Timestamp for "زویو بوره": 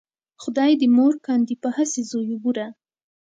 2.09-2.67